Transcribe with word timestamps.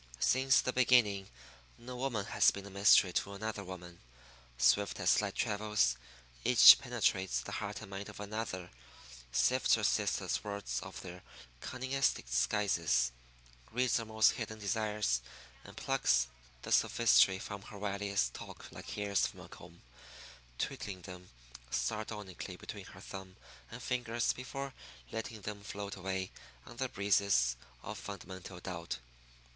Since 0.19 0.61
the 0.61 0.73
beginning 0.73 1.27
no 1.77 1.95
woman 1.95 2.25
has 2.25 2.49
been 2.49 2.65
a 2.65 2.71
mystery 2.71 3.13
to 3.13 3.33
another 3.33 3.63
woman. 3.63 3.99
Swift 4.57 4.99
as 4.99 5.21
light 5.21 5.35
travels, 5.35 5.95
each 6.43 6.79
penetrates 6.79 7.41
the 7.41 7.51
heart 7.51 7.81
and 7.81 7.91
mind 7.91 8.09
of 8.09 8.19
another, 8.19 8.71
sifts 9.31 9.75
her 9.75 9.83
sister's 9.83 10.43
words 10.43 10.79
of 10.81 10.99
their 11.01 11.21
cunningest 11.59 12.15
disguises, 12.15 13.11
reads 13.71 13.97
her 13.97 14.05
most 14.05 14.31
hidden 14.31 14.57
desires, 14.57 15.21
and 15.63 15.77
plucks 15.77 16.25
the 16.63 16.71
sophistry 16.71 17.37
from 17.37 17.61
her 17.61 17.77
wiliest 17.77 18.33
talk 18.33 18.71
like 18.71 18.89
hairs 18.95 19.27
from 19.27 19.41
a 19.41 19.47
comb, 19.49 19.83
twiddling 20.57 21.03
them 21.03 21.29
sardonically 21.69 22.55
between 22.55 22.85
her 22.85 23.01
thumb 23.01 23.35
and 23.69 23.83
fingers 23.83 24.33
before 24.33 24.73
letting 25.11 25.41
them 25.41 25.61
float 25.63 25.95
away 25.95 26.31
on 26.65 26.77
the 26.77 26.89
breezes 26.89 27.55
of 27.83 27.99
fundamental 27.99 28.59
doubt. 28.59 28.97